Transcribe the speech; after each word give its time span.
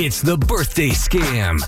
It's 0.00 0.22
the 0.22 0.36
birthday 0.36 0.88
scam 0.88 1.60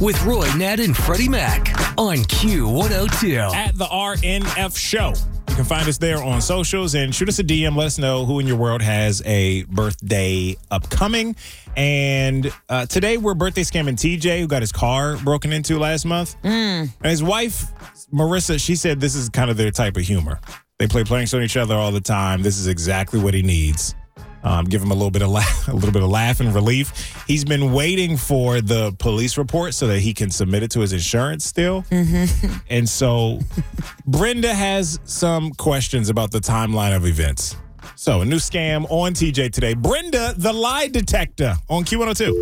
with 0.00 0.22
Roy, 0.24 0.48
Nat, 0.56 0.80
and 0.80 0.96
Freddie 0.96 1.28
Mac 1.28 1.68
on 1.98 2.18
Q102. 2.18 3.52
At 3.52 3.76
the 3.76 3.84
RNF 3.86 4.76
show. 4.76 5.12
You 5.48 5.54
can 5.54 5.64
find 5.64 5.88
us 5.88 5.98
there 5.98 6.22
on 6.22 6.40
socials 6.40 6.94
and 6.94 7.14
shoot 7.14 7.28
us 7.28 7.38
a 7.40 7.44
DM. 7.44 7.76
Let 7.76 7.86
us 7.86 7.98
know 7.98 8.24
who 8.24 8.38
in 8.38 8.46
your 8.46 8.56
world 8.56 8.80
has 8.80 9.22
a 9.26 9.64
birthday 9.64 10.56
upcoming. 10.70 11.36
And 11.76 12.52
uh, 12.68 12.86
today 12.86 13.18
we're 13.18 13.34
birthday 13.34 13.62
scamming 13.62 13.96
TJ, 13.96 14.40
who 14.40 14.46
got 14.46 14.62
his 14.62 14.72
car 14.72 15.16
broken 15.18 15.52
into 15.52 15.78
last 15.78 16.04
month. 16.06 16.36
And 17.02 17.10
his 17.10 17.22
wife, 17.22 17.66
Marissa, 18.12 18.58
she 18.64 18.76
said 18.76 19.00
this 19.00 19.14
is 19.14 19.28
kind 19.28 19.50
of 19.50 19.56
their 19.56 19.70
type 19.70 19.96
of 19.96 20.04
humor. 20.04 20.40
They 20.78 20.86
play 20.86 21.04
pranks 21.04 21.34
on 21.34 21.42
each 21.42 21.56
other 21.56 21.74
all 21.74 21.90
the 21.90 22.00
time. 22.00 22.42
This 22.42 22.58
is 22.58 22.66
exactly 22.66 23.20
what 23.20 23.34
he 23.34 23.42
needs. 23.42 23.94
Um, 24.44 24.64
give 24.66 24.82
him 24.82 24.90
a 24.90 24.94
little 24.94 25.10
bit 25.10 25.22
of 25.22 25.28
laugh, 25.30 25.68
a 25.68 25.72
little 25.74 25.92
bit 25.92 26.02
of 26.02 26.08
laugh 26.10 26.40
and 26.40 26.54
relief. 26.54 26.92
He's 27.26 27.44
been 27.44 27.72
waiting 27.72 28.16
for 28.16 28.60
the 28.60 28.94
police 28.98 29.36
report 29.36 29.74
so 29.74 29.86
that 29.88 30.00
he 30.00 30.14
can 30.14 30.30
submit 30.30 30.62
it 30.62 30.70
to 30.72 30.80
his 30.80 30.92
insurance 30.92 31.44
still. 31.44 31.84
And 32.70 32.88
so 32.88 33.40
Brenda 34.06 34.54
has 34.54 35.00
some 35.04 35.50
questions 35.52 36.08
about 36.08 36.30
the 36.30 36.40
timeline 36.40 36.94
of 36.96 37.04
events. 37.06 37.56
So 37.96 38.20
a 38.20 38.24
new 38.24 38.36
scam 38.36 38.86
on 38.90 39.12
TJ 39.12 39.52
today. 39.52 39.74
Brenda, 39.74 40.34
the 40.36 40.52
lie 40.52 40.86
detector 40.88 41.56
on 41.68 41.84
Q102. 41.84 42.32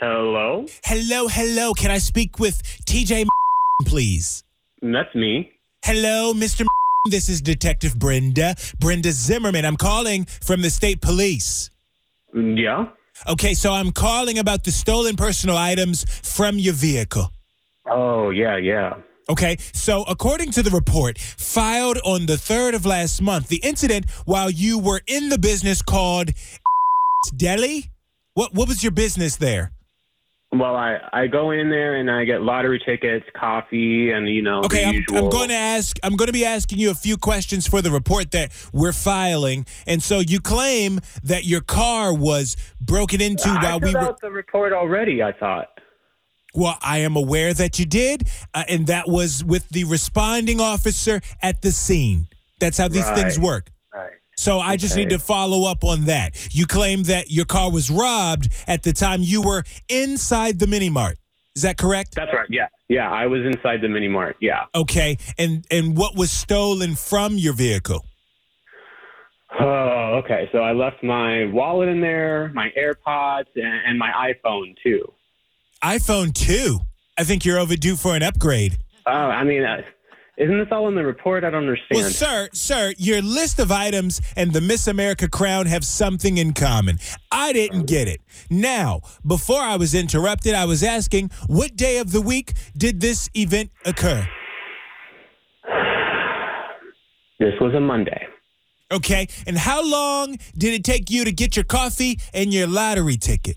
Hello, 0.00 0.64
Hello, 0.84 1.28
hello. 1.28 1.72
Can 1.74 1.90
I 1.90 1.98
speak 1.98 2.38
with 2.38 2.62
TJ, 2.86 3.26
please? 3.86 4.44
that's 4.82 5.14
me. 5.14 5.52
Hello, 5.82 6.34
Mr. 6.34 6.66
This 7.06 7.28
is 7.28 7.40
Detective 7.40 7.98
Brenda, 7.98 8.54
Brenda 8.78 9.12
Zimmerman. 9.12 9.64
I'm 9.64 9.76
calling 9.78 10.26
from 10.26 10.60
the 10.60 10.68
state 10.68 11.00
police. 11.00 11.70
Mm, 12.34 12.58
yeah. 12.58 12.86
Okay, 13.28 13.54
so 13.54 13.72
I'm 13.72 13.90
calling 13.90 14.38
about 14.38 14.64
the 14.64 14.70
stolen 14.72 15.16
personal 15.16 15.56
items 15.56 16.04
from 16.22 16.58
your 16.58 16.74
vehicle. 16.74 17.32
Oh, 17.90 18.30
yeah, 18.30 18.56
yeah. 18.58 18.94
Okay, 19.30 19.56
so 19.72 20.02
according 20.04 20.50
to 20.52 20.62
the 20.62 20.70
report 20.70 21.18
filed 21.18 21.98
on 22.04 22.26
the 22.26 22.34
3rd 22.34 22.74
of 22.74 22.84
last 22.84 23.22
month, 23.22 23.48
the 23.48 23.60
incident 23.64 24.08
while 24.26 24.50
you 24.50 24.78
were 24.78 25.00
in 25.06 25.28
the 25.28 25.38
business 25.38 25.82
called 25.82 26.30
Deli? 27.36 27.90
What 28.34 28.54
what 28.54 28.68
was 28.68 28.82
your 28.82 28.92
business 28.92 29.36
there? 29.36 29.72
Well, 30.52 30.74
I 30.74 30.98
I 31.12 31.26
go 31.28 31.52
in 31.52 31.70
there 31.70 31.94
and 31.94 32.10
I 32.10 32.24
get 32.24 32.42
lottery 32.42 32.80
tickets, 32.84 33.24
coffee, 33.36 34.10
and 34.10 34.28
you 34.28 34.42
know 34.42 34.62
Okay, 34.64 34.82
the 34.82 34.88
I'm, 34.88 34.94
usual. 34.94 35.18
I'm 35.18 35.30
going 35.30 35.48
to 35.50 35.54
ask. 35.54 35.96
I'm 36.02 36.16
going 36.16 36.26
to 36.26 36.32
be 36.32 36.44
asking 36.44 36.80
you 36.80 36.90
a 36.90 36.94
few 36.94 37.16
questions 37.16 37.68
for 37.68 37.80
the 37.80 37.90
report 37.92 38.32
that 38.32 38.50
we're 38.72 38.92
filing, 38.92 39.64
and 39.86 40.02
so 40.02 40.18
you 40.18 40.40
claim 40.40 40.98
that 41.22 41.44
your 41.44 41.60
car 41.60 42.12
was 42.12 42.56
broken 42.80 43.20
into 43.20 43.48
I 43.48 43.62
while 43.62 43.80
we 43.80 43.94
were. 43.94 44.16
the 44.20 44.30
report 44.32 44.72
already. 44.72 45.22
I 45.22 45.32
thought. 45.32 45.68
Well, 46.52 46.78
I 46.82 46.98
am 46.98 47.14
aware 47.14 47.54
that 47.54 47.78
you 47.78 47.86
did, 47.86 48.28
uh, 48.52 48.64
and 48.68 48.88
that 48.88 49.08
was 49.08 49.44
with 49.44 49.68
the 49.68 49.84
responding 49.84 50.60
officer 50.60 51.20
at 51.40 51.62
the 51.62 51.70
scene. 51.70 52.26
That's 52.58 52.76
how 52.76 52.88
these 52.88 53.08
things 53.10 53.38
work. 53.38 53.70
So 54.36 54.58
I 54.58 54.76
just 54.76 54.94
Okay. 54.94 55.02
need 55.04 55.10
to 55.10 55.18
follow 55.18 55.70
up 55.70 55.84
on 55.84 56.06
that. 56.06 56.48
You 56.54 56.66
claim 56.66 57.02
that 57.04 57.30
your 57.30 57.44
car 57.44 57.70
was 57.70 57.90
robbed 57.90 58.48
at 58.66 58.82
the 58.82 58.92
time 58.92 59.20
you 59.22 59.42
were 59.42 59.64
inside 59.88 60.58
the 60.58 60.66
mini 60.66 60.88
mart. 60.88 61.18
Is 61.54 61.62
that 61.62 61.76
correct? 61.76 62.14
That's 62.14 62.32
right. 62.32 62.46
Yeah. 62.48 62.68
Yeah. 62.88 63.10
I 63.10 63.26
was 63.26 63.44
inside 63.44 63.82
the 63.82 63.88
mini 63.88 64.08
mart. 64.08 64.36
Yeah. 64.40 64.64
Okay. 64.74 65.18
And 65.38 65.66
and 65.70 65.96
what 65.96 66.16
was 66.16 66.30
stolen 66.30 66.94
from 66.94 67.34
your 67.36 67.52
vehicle? 67.52 68.04
Oh, 69.60 70.20
okay. 70.24 70.48
So 70.52 70.58
I 70.60 70.72
left 70.72 71.02
my 71.02 71.46
wallet 71.46 71.88
in 71.88 72.00
there, 72.00 72.50
my 72.54 72.68
AirPods, 72.78 73.46
and, 73.56 73.64
and 73.86 73.98
my 73.98 74.32
iPhone 74.32 74.76
too. 74.82 75.12
iPhone 75.82 76.32
2. 76.32 76.78
I 77.18 77.24
think 77.24 77.44
you're 77.44 77.58
overdue 77.58 77.96
for 77.96 78.14
an 78.14 78.22
upgrade. 78.22 78.78
Oh, 79.06 79.10
I 79.10 79.42
mean, 79.44 79.64
uh, 79.64 79.82
isn't 80.40 80.58
this 80.58 80.68
all 80.72 80.88
in 80.88 80.94
the 80.94 81.04
report? 81.04 81.44
I 81.44 81.50
don't 81.50 81.60
understand. 81.60 82.00
Well, 82.00 82.10
sir, 82.10 82.48
sir, 82.54 82.94
your 82.96 83.20
list 83.20 83.58
of 83.58 83.70
items 83.70 84.22
and 84.36 84.54
the 84.54 84.62
Miss 84.62 84.86
America 84.86 85.28
crown 85.28 85.66
have 85.66 85.84
something 85.84 86.38
in 86.38 86.54
common. 86.54 86.98
I 87.30 87.52
didn't 87.52 87.86
get 87.86 88.08
it. 88.08 88.22
Now, 88.48 89.02
before 89.26 89.60
I 89.60 89.76
was 89.76 89.94
interrupted, 89.94 90.54
I 90.54 90.64
was 90.64 90.82
asking 90.82 91.30
what 91.46 91.76
day 91.76 91.98
of 91.98 92.12
the 92.12 92.22
week 92.22 92.54
did 92.74 93.00
this 93.00 93.28
event 93.34 93.70
occur? 93.84 94.26
this 97.38 97.54
was 97.60 97.74
a 97.74 97.80
Monday. 97.80 98.26
Okay. 98.90 99.28
And 99.46 99.58
how 99.58 99.82
long 99.86 100.36
did 100.56 100.74
it 100.74 100.84
take 100.84 101.10
you 101.10 101.24
to 101.24 101.32
get 101.32 101.54
your 101.54 101.64
coffee 101.64 102.18
and 102.32 102.52
your 102.52 102.66
lottery 102.66 103.16
ticket? 103.16 103.56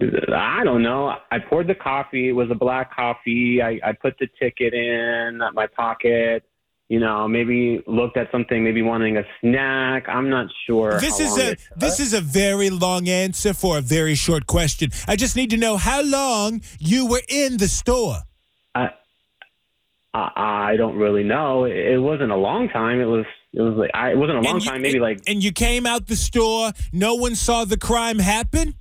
I 0.00 0.64
don't 0.64 0.82
know. 0.82 1.14
I 1.30 1.38
poured 1.38 1.68
the 1.68 1.74
coffee. 1.74 2.28
It 2.28 2.32
was 2.32 2.50
a 2.50 2.54
black 2.54 2.94
coffee. 2.94 3.62
I, 3.62 3.78
I 3.84 3.92
put 3.92 4.18
the 4.18 4.26
ticket 4.40 4.74
in 4.74 5.40
my 5.54 5.66
pocket. 5.68 6.42
You 6.88 7.00
know, 7.00 7.26
maybe 7.26 7.82
looked 7.86 8.16
at 8.18 8.30
something, 8.30 8.62
maybe 8.62 8.82
wanting 8.82 9.16
a 9.16 9.22
snack. 9.40 10.06
I'm 10.08 10.28
not 10.28 10.48
sure. 10.66 11.00
This 11.00 11.18
is 11.18 11.38
a 11.38 11.56
this 11.76 11.98
is 11.98 12.12
a 12.12 12.20
very 12.20 12.68
long 12.70 13.08
answer 13.08 13.54
for 13.54 13.78
a 13.78 13.80
very 13.80 14.14
short 14.14 14.46
question. 14.46 14.90
I 15.08 15.16
just 15.16 15.34
need 15.34 15.48
to 15.50 15.56
know 15.56 15.76
how 15.78 16.02
long 16.02 16.60
you 16.78 17.06
were 17.06 17.22
in 17.28 17.56
the 17.56 17.68
store. 17.68 18.18
I, 18.74 18.90
I 20.12 20.72
I 20.72 20.76
don't 20.76 20.96
really 20.96 21.24
know. 21.24 21.64
It, 21.64 21.76
it 21.76 21.98
wasn't 21.98 22.32
a 22.32 22.36
long 22.36 22.68
time. 22.68 23.00
It 23.00 23.06
was 23.06 23.24
it 23.54 23.62
was 23.62 23.76
like 23.76 23.90
I, 23.94 24.10
it 24.10 24.18
wasn't 24.18 24.38
a 24.38 24.42
long 24.42 24.60
you- 24.60 24.66
time. 24.66 24.82
Maybe 24.82 24.98
like 25.00 25.20
And 25.26 25.42
you 25.42 25.52
came 25.52 25.86
out 25.86 26.06
the 26.08 26.16
store, 26.16 26.72
no 26.92 27.14
one 27.14 27.34
saw 27.34 27.64
the 27.64 27.78
crime 27.78 28.18
happen? 28.18 28.74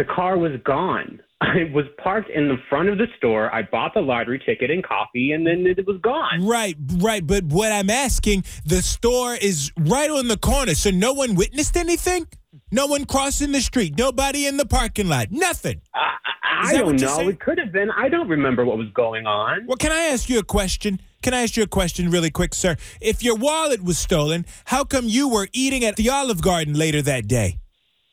The 0.00 0.14
car 0.14 0.38
was 0.38 0.52
gone. 0.64 1.20
I 1.42 1.70
was 1.74 1.84
parked 2.02 2.30
in 2.30 2.48
the 2.48 2.56
front 2.70 2.88
of 2.88 2.96
the 2.96 3.06
store. 3.18 3.54
I 3.54 3.62
bought 3.62 3.92
the 3.92 4.00
lottery 4.00 4.42
ticket 4.44 4.70
and 4.70 4.82
coffee, 4.82 5.32
and 5.32 5.46
then 5.46 5.66
it 5.66 5.86
was 5.86 6.00
gone. 6.02 6.46
Right, 6.46 6.74
right. 6.96 7.26
But 7.26 7.44
what 7.44 7.70
I'm 7.70 7.90
asking, 7.90 8.44
the 8.64 8.80
store 8.80 9.34
is 9.34 9.70
right 9.78 10.10
on 10.10 10.28
the 10.28 10.38
corner, 10.38 10.74
so 10.74 10.90
no 10.90 11.12
one 11.12 11.34
witnessed 11.34 11.76
anything? 11.76 12.26
No 12.70 12.86
one 12.86 13.04
crossing 13.04 13.52
the 13.52 13.60
street, 13.60 13.98
nobody 13.98 14.46
in 14.46 14.56
the 14.56 14.66
parking 14.66 15.08
lot, 15.08 15.28
nothing. 15.30 15.82
I, 15.94 16.14
I, 16.44 16.68
I 16.68 16.72
don't 16.76 17.00
know. 17.00 17.28
It 17.28 17.40
could 17.40 17.58
have 17.58 17.72
been. 17.72 17.90
I 17.90 18.08
don't 18.08 18.28
remember 18.28 18.64
what 18.64 18.78
was 18.78 18.88
going 18.94 19.26
on. 19.26 19.66
Well, 19.66 19.76
can 19.76 19.92
I 19.92 20.04
ask 20.12 20.28
you 20.28 20.38
a 20.38 20.44
question? 20.44 21.00
Can 21.22 21.34
I 21.34 21.42
ask 21.42 21.56
you 21.56 21.62
a 21.62 21.68
question 21.68 22.10
really 22.10 22.30
quick, 22.30 22.54
sir? 22.54 22.76
If 23.00 23.22
your 23.22 23.36
wallet 23.36 23.82
was 23.82 23.98
stolen, 23.98 24.46
how 24.66 24.84
come 24.84 25.06
you 25.06 25.28
were 25.28 25.48
eating 25.52 25.84
at 25.84 25.96
the 25.96 26.08
Olive 26.08 26.40
Garden 26.40 26.74
later 26.74 27.02
that 27.02 27.28
day? 27.28 27.58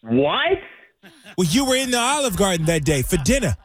What? 0.01 0.57
Well, 1.37 1.47
you 1.47 1.65
were 1.65 1.75
in 1.75 1.91
the 1.91 1.99
Olive 1.99 2.35
Garden 2.35 2.65
that 2.65 2.83
day 2.83 3.01
for 3.01 3.17
dinner. 3.17 3.55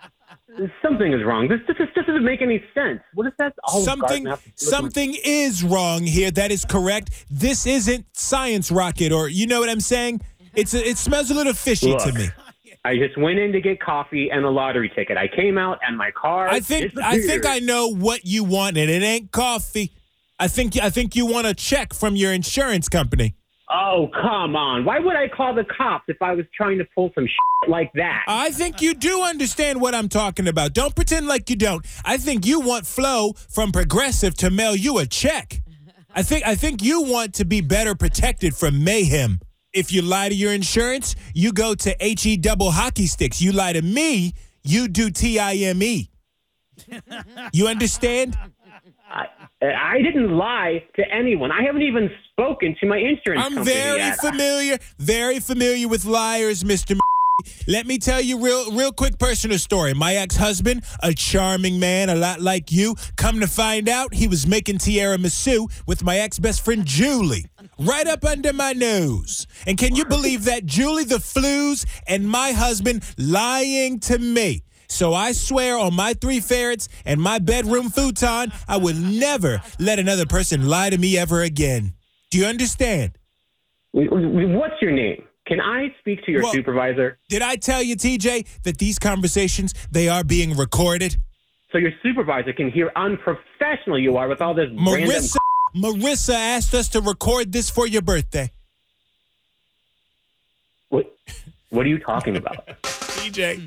Something 0.82 1.14
is 1.14 1.24
wrong. 1.24 1.48
This 1.48 1.60
this, 1.66 1.76
is, 1.80 1.88
this 1.94 2.04
doesn't 2.04 2.24
make 2.24 2.42
any 2.42 2.62
sense. 2.74 3.00
What 3.14 3.26
is 3.26 3.32
that? 3.38 3.54
Olive 3.64 3.84
something 3.84 4.24
Garden 4.24 4.26
have 4.26 4.44
to 4.44 4.64
something 4.64 5.16
is 5.24 5.64
wrong 5.64 6.02
here. 6.02 6.30
That 6.30 6.50
is 6.50 6.64
correct. 6.64 7.24
This 7.30 7.66
isn't 7.66 8.06
science 8.12 8.70
rocket 8.70 9.12
or 9.12 9.28
you 9.28 9.46
know 9.46 9.60
what 9.60 9.70
I'm 9.70 9.80
saying? 9.80 10.20
It's 10.54 10.74
a, 10.74 10.86
it 10.86 10.98
smells 10.98 11.30
a 11.30 11.34
little 11.34 11.54
fishy 11.54 11.96
to 11.96 12.12
me. 12.12 12.28
I 12.84 12.96
just 12.96 13.16
went 13.16 13.38
in 13.38 13.52
to 13.52 13.60
get 13.60 13.80
coffee 13.80 14.30
and 14.30 14.44
a 14.44 14.50
lottery 14.50 14.90
ticket. 14.94 15.16
I 15.16 15.28
came 15.28 15.56
out 15.56 15.78
and 15.86 15.96
my 15.96 16.10
car. 16.10 16.48
I 16.48 16.60
think 16.60 16.98
I 16.98 17.20
think 17.20 17.46
I 17.46 17.60
know 17.60 17.88
what 17.88 18.24
you 18.24 18.44
want 18.44 18.76
and 18.76 18.90
it 18.90 19.02
ain't 19.02 19.30
coffee. 19.30 19.92
I 20.38 20.48
think 20.48 20.76
I 20.76 20.90
think 20.90 21.16
you 21.16 21.24
want 21.24 21.46
a 21.46 21.54
check 21.54 21.94
from 21.94 22.16
your 22.16 22.32
insurance 22.32 22.88
company. 22.88 23.36
Oh 23.74 24.08
come 24.12 24.54
on! 24.54 24.84
Why 24.84 24.98
would 24.98 25.16
I 25.16 25.28
call 25.28 25.54
the 25.54 25.64
cops 25.64 26.04
if 26.08 26.20
I 26.20 26.34
was 26.34 26.44
trying 26.54 26.78
to 26.78 26.84
pull 26.94 27.10
some 27.14 27.26
shit 27.26 27.70
like 27.70 27.90
that? 27.94 28.24
I 28.28 28.50
think 28.50 28.82
you 28.82 28.92
do 28.92 29.22
understand 29.22 29.80
what 29.80 29.94
I'm 29.94 30.08
talking 30.08 30.46
about. 30.46 30.74
Don't 30.74 30.94
pretend 30.94 31.26
like 31.26 31.48
you 31.48 31.56
don't. 31.56 31.86
I 32.04 32.18
think 32.18 32.44
you 32.44 32.60
want 32.60 32.86
Flo 32.86 33.32
from 33.48 33.72
Progressive 33.72 34.34
to 34.38 34.50
mail 34.50 34.76
you 34.76 34.98
a 34.98 35.06
check. 35.06 35.62
I 36.14 36.22
think 36.22 36.46
I 36.46 36.54
think 36.54 36.82
you 36.82 37.02
want 37.02 37.34
to 37.34 37.46
be 37.46 37.62
better 37.62 37.94
protected 37.94 38.54
from 38.54 38.84
mayhem. 38.84 39.40
If 39.72 39.90
you 39.90 40.02
lie 40.02 40.28
to 40.28 40.34
your 40.34 40.52
insurance, 40.52 41.16
you 41.32 41.52
go 41.52 41.74
to 41.74 41.96
HE 41.98 42.36
double 42.38 42.72
hockey 42.72 43.06
sticks. 43.06 43.40
You 43.40 43.52
lie 43.52 43.72
to 43.72 43.80
me, 43.80 44.34
you 44.62 44.86
do 44.86 45.08
TIME. 45.10 46.08
You 47.52 47.68
understand? 47.68 48.36
I, 49.12 49.26
I 49.62 50.02
didn't 50.02 50.36
lie 50.36 50.84
to 50.96 51.02
anyone. 51.12 51.52
I 51.52 51.62
haven't 51.62 51.82
even 51.82 52.10
spoken 52.32 52.74
to 52.80 52.86
my 52.86 52.96
insurance 52.96 53.44
I'm 53.44 53.54
company 53.54 53.74
very 53.74 53.98
yet. 53.98 54.18
familiar, 54.18 54.78
very 54.98 55.38
familiar 55.38 55.86
with 55.86 56.04
liars, 56.04 56.64
Mr. 56.64 56.98
Let 57.66 57.86
me 57.86 57.98
tell 57.98 58.20
you 58.20 58.42
real 58.42 58.70
real 58.72 58.92
quick 58.92 59.18
personal 59.18 59.58
story. 59.58 59.94
My 59.94 60.14
ex-husband, 60.14 60.84
a 61.02 61.12
charming 61.12 61.80
man, 61.80 62.08
a 62.08 62.14
lot 62.14 62.40
like 62.40 62.70
you, 62.70 62.94
come 63.16 63.40
to 63.40 63.46
find 63.46 63.88
out 63.88 64.14
he 64.14 64.28
was 64.28 64.46
making 64.46 64.78
tiramisu 64.78 65.70
with 65.86 66.04
my 66.04 66.18
ex-best 66.18 66.64
friend 66.64 66.84
Julie. 66.84 67.46
Right 67.78 68.06
up 68.06 68.24
under 68.24 68.52
my 68.52 68.72
nose. 68.72 69.46
And 69.66 69.76
can 69.76 69.96
you 69.96 70.04
believe 70.04 70.44
that 70.44 70.66
Julie 70.66 71.04
the 71.04 71.18
Flues 71.18 71.84
and 72.06 72.28
my 72.28 72.52
husband 72.52 73.02
lying 73.18 73.98
to 74.00 74.18
me? 74.18 74.62
So 74.92 75.14
I 75.14 75.32
swear 75.32 75.78
on 75.78 75.94
my 75.94 76.12
three 76.12 76.40
ferrets 76.40 76.86
and 77.06 77.20
my 77.20 77.38
bedroom 77.38 77.88
futon, 77.88 78.52
I 78.68 78.76
will 78.76 78.94
never 78.94 79.62
let 79.78 79.98
another 79.98 80.26
person 80.26 80.68
lie 80.68 80.90
to 80.90 80.98
me 80.98 81.16
ever 81.16 81.40
again. 81.40 81.94
Do 82.30 82.36
you 82.38 82.44
understand? 82.44 83.12
What's 83.92 84.82
your 84.82 84.90
name? 84.90 85.24
Can 85.46 85.60
I 85.60 85.94
speak 86.00 86.22
to 86.26 86.30
your 86.30 86.42
Well- 86.42 86.52
supervisor? 86.52 87.18
Did 87.30 87.40
I 87.40 87.56
tell 87.56 87.82
you, 87.82 87.96
TJ, 87.96 88.44
that 88.64 88.78
these 88.78 88.98
conversations 88.98 89.72
they 89.90 90.08
are 90.10 90.22
being 90.24 90.56
recorded? 90.56 91.16
So 91.72 91.78
your 91.78 91.92
supervisor 92.02 92.52
can 92.52 92.70
hear 92.70 92.92
unprofessional 92.94 93.98
you 93.98 94.18
are 94.18 94.28
with 94.28 94.42
all 94.42 94.52
this 94.52 94.68
random. 94.68 95.08
Marissa 95.08 95.36
Marissa 95.74 96.34
asked 96.34 96.74
us 96.74 96.88
to 96.90 97.00
record 97.00 97.50
this 97.50 97.70
for 97.70 97.86
your 97.86 98.02
birthday. 98.02 98.50
What, 100.90 101.16
what 101.70 101.86
are 101.86 101.88
you 101.88 101.98
talking 101.98 102.36
about? 102.36 102.66
TJ. 102.82 103.66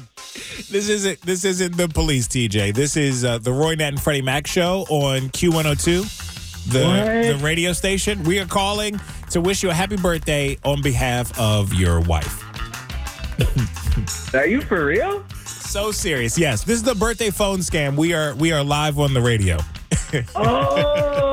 This 0.69 0.89
isn't 0.89 1.21
this 1.21 1.45
isn't 1.45 1.77
the 1.77 1.87
police, 1.87 2.27
TJ. 2.27 2.73
This 2.73 2.97
is 2.97 3.23
uh, 3.23 3.37
the 3.37 3.51
Roy 3.53 3.75
Nat 3.75 3.87
and 3.89 4.01
Freddie 4.01 4.21
Mac 4.21 4.45
show 4.47 4.85
on 4.89 5.29
Q102, 5.29 6.71
the 6.71 6.83
What? 6.83 7.37
the 7.39 7.43
radio 7.43 7.71
station. 7.73 8.23
We 8.23 8.39
are 8.39 8.45
calling 8.45 8.99
to 9.31 9.39
wish 9.41 9.63
you 9.63 9.69
a 9.69 9.73
happy 9.73 9.95
birthday 9.97 10.57
on 10.65 10.81
behalf 10.81 11.37
of 11.39 11.73
your 11.73 12.01
wife. 12.01 12.41
are 14.33 14.45
you 14.45 14.61
for 14.61 14.85
real? 14.85 15.23
So 15.45 15.91
serious. 15.91 16.37
Yes, 16.37 16.63
this 16.63 16.75
is 16.75 16.83
the 16.83 16.95
birthday 16.95 17.29
phone 17.29 17.59
scam. 17.59 17.95
We 17.95 18.13
are 18.13 18.35
we 18.35 18.51
are 18.51 18.63
live 18.63 18.99
on 18.99 19.13
the 19.13 19.21
radio. 19.21 19.57
Oh, 20.35 21.25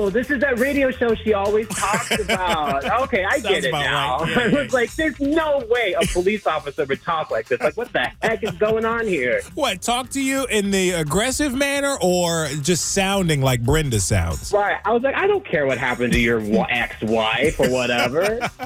Oh, 0.00 0.10
this 0.10 0.30
is 0.30 0.40
that 0.42 0.58
radio 0.60 0.90
show 0.92 1.14
she 1.16 1.34
always 1.34 1.66
talks 1.76 2.18
about. 2.20 2.84
Okay, 3.02 3.24
I 3.24 3.38
Sounds 3.38 3.42
get 3.48 3.64
it 3.64 3.68
about 3.70 3.82
now. 3.84 4.18
right. 4.20 4.28
Yeah, 4.38 4.42
I 4.42 4.46
yeah. 4.46 4.62
was 4.62 4.72
like, 4.72 4.94
there's 4.94 5.18
no 5.18 5.64
way 5.68 5.94
a 6.00 6.06
police 6.06 6.46
officer 6.46 6.84
would 6.84 7.02
talk 7.02 7.30
like 7.30 7.48
this. 7.48 7.60
Like, 7.60 7.76
what 7.76 7.92
the 7.92 8.10
heck 8.22 8.42
is 8.44 8.52
going 8.52 8.84
on 8.84 9.06
here? 9.06 9.42
What? 9.54 9.82
Talk 9.82 10.10
to 10.10 10.22
you 10.22 10.46
in 10.46 10.70
the 10.70 10.90
aggressive 10.92 11.52
manner 11.54 11.96
or 12.00 12.46
just 12.62 12.92
sounding 12.92 13.40
like 13.42 13.62
Brenda 13.64 13.98
sounds? 14.00 14.52
Right. 14.52 14.78
I 14.84 14.92
was 14.92 15.02
like, 15.02 15.16
I 15.16 15.26
don't 15.26 15.44
care 15.44 15.66
what 15.66 15.78
happened 15.78 16.12
to 16.12 16.20
your 16.20 16.40
ex-wife 16.70 17.58
or 17.58 17.68
whatever. 17.70 18.38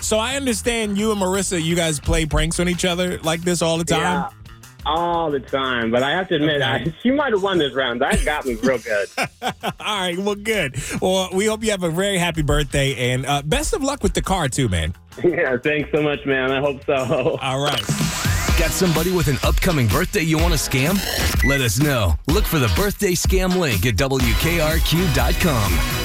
So 0.00 0.18
I 0.18 0.36
understand 0.36 0.98
you 0.98 1.12
and 1.12 1.20
Marissa, 1.20 1.62
you 1.62 1.74
guys 1.74 1.98
play 1.98 2.26
pranks 2.26 2.60
on 2.60 2.68
each 2.68 2.84
other 2.84 3.18
like 3.20 3.40
this 3.40 3.62
all 3.62 3.78
the 3.78 3.84
time. 3.86 4.30
Yeah, 4.86 4.92
all 4.92 5.30
the 5.30 5.40
time. 5.40 5.90
But 5.90 6.02
I 6.02 6.10
have 6.12 6.28
to 6.28 6.36
admit, 6.36 6.62
Okay. 6.62 6.64
I, 6.64 6.94
she 7.02 7.10
might 7.10 7.32
have 7.32 7.42
won 7.42 7.58
this 7.58 7.74
round. 7.74 8.00
That 8.00 8.24
got 8.24 8.46
me 8.46 8.54
real 8.54 8.78
good. 8.78 9.08
All 9.42 9.52
right, 9.80 10.18
well, 10.18 10.34
good. 10.34 10.76
Well, 11.00 11.28
we 11.32 11.46
hope 11.46 11.62
you 11.64 11.70
have 11.70 11.82
a 11.82 11.90
very 11.90 12.18
happy 12.18 12.42
birthday 12.42 13.12
and 13.12 13.24
uh, 13.26 13.42
best 13.42 13.72
of 13.74 13.82
luck 13.82 14.02
with 14.02 14.14
the 14.14 14.22
car 14.22 14.48
too, 14.48 14.68
man. 14.68 14.94
yeah, 15.22 15.56
thanks 15.58 15.90
so 15.92 16.02
much, 16.02 16.24
man. 16.26 16.50
I 16.50 16.60
hope 16.60 16.84
so. 16.84 17.38
All 17.42 17.60
right. 17.62 17.82
Got 18.58 18.70
somebody 18.70 19.10
with 19.12 19.28
an 19.28 19.36
upcoming 19.42 19.88
birthday 19.88 20.22
you 20.22 20.38
want 20.38 20.52
to 20.54 20.58
scam? 20.58 20.94
Let 21.48 21.60
us 21.60 21.80
know. 21.80 22.14
Look 22.28 22.44
for 22.44 22.58
the 22.60 22.72
birthday 22.76 23.12
scam 23.12 23.56
link 23.58 23.84
at 23.86 23.94
WKRQ.com. 23.96 26.03